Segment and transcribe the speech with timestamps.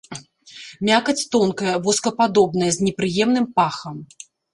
[0.87, 3.95] Мякаць тонкая, воскападобная, з непрыемным пахам.